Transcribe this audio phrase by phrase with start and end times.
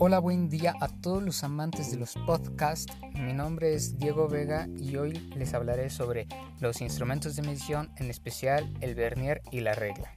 [0.00, 2.86] Hola, buen día a todos los amantes de los podcasts.
[3.14, 6.28] Mi nombre es Diego Vega y hoy les hablaré sobre
[6.60, 10.16] los instrumentos de medición, en especial el vernier y la regla.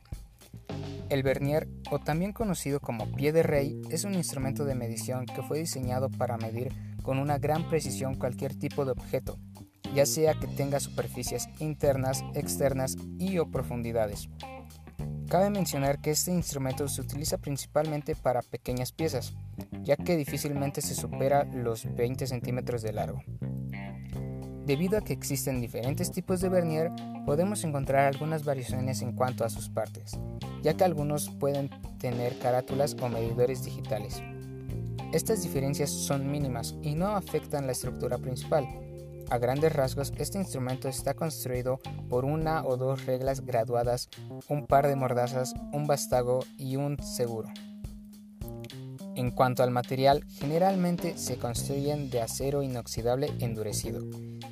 [1.09, 5.41] El vernier, o también conocido como pie de rey, es un instrumento de medición que
[5.41, 6.71] fue diseñado para medir
[7.01, 9.39] con una gran precisión cualquier tipo de objeto,
[9.95, 14.29] ya sea que tenga superficies internas, externas y o profundidades.
[15.31, 19.33] Cabe mencionar que este instrumento se utiliza principalmente para pequeñas piezas,
[19.83, 23.21] ya que difícilmente se supera los 20 centímetros de largo.
[24.65, 26.89] Debido a que existen diferentes tipos de vernier,
[27.25, 30.17] podemos encontrar algunas variaciones en cuanto a sus partes,
[30.61, 34.21] ya que algunos pueden tener carátulas o medidores digitales.
[35.13, 38.65] Estas diferencias son mínimas y no afectan la estructura principal,
[39.31, 41.79] a grandes rasgos, este instrumento está construido
[42.09, 44.09] por una o dos reglas graduadas,
[44.49, 47.47] un par de mordazas, un bastago y un seguro.
[49.15, 54.01] En cuanto al material, generalmente se construyen de acero inoxidable endurecido,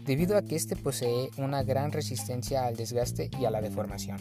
[0.05, 4.17] debido a que este posee una gran resistencia al desgaste y a la deformación.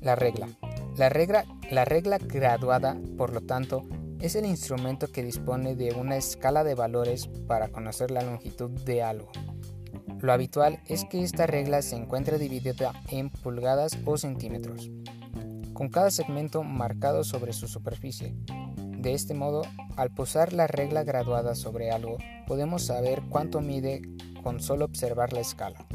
[0.00, 0.48] La regla.
[0.96, 3.84] La regla, la regla graduada, por lo tanto,
[4.20, 9.02] es el instrumento que dispone de una escala de valores para conocer la longitud de
[9.02, 9.30] algo.
[10.20, 14.90] Lo habitual es que esta regla se encuentre dividida en pulgadas o centímetros,
[15.72, 18.34] con cada segmento marcado sobre su superficie.
[18.98, 19.62] De este modo,
[19.96, 22.18] al posar la regla graduada sobre algo,
[22.48, 24.02] podemos saber cuánto mide
[24.42, 25.86] con solo observar la escala.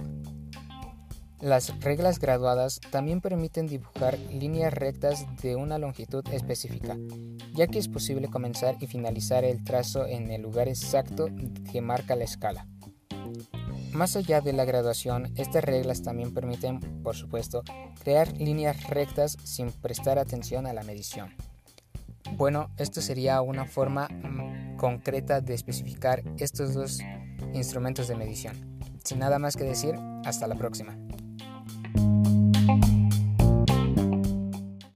[1.41, 6.97] Las reglas graduadas también permiten dibujar líneas rectas de una longitud específica,
[7.53, 11.27] ya que es posible comenzar y finalizar el trazo en el lugar exacto
[11.69, 12.65] que marca la escala.
[13.91, 17.63] Más allá de la graduación, estas reglas también permiten, por supuesto,
[18.01, 21.35] crear líneas rectas sin prestar atención a la medición.
[22.35, 26.99] Bueno, esto sería una forma mm, concreta de especificar estos dos
[27.53, 28.79] instrumentos de medición.
[29.03, 29.95] Sin nada más que decir,
[30.25, 30.97] hasta la próxima.